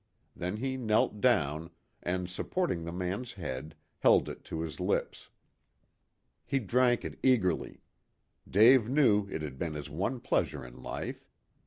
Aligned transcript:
Then 0.35 0.57
he 0.57 0.77
knelt 0.77 1.21
down, 1.21 1.69
and 2.01 2.27
supporting 2.27 2.83
the 2.85 2.91
man's 2.91 3.33
head, 3.33 3.75
held 3.99 4.29
it 4.29 4.43
to 4.45 4.61
his 4.61 4.79
lips. 4.79 5.29
He 6.43 6.57
drank 6.57 7.05
it 7.05 7.19
eagerly. 7.21 7.83
Dave 8.49 8.89
knew 8.89 9.27
it 9.29 9.43
had 9.43 9.59
been 9.59 9.75
his 9.75 9.91
one 9.91 10.19
pleasure 10.19 10.65
in 10.65 10.81
life. 10.81 11.23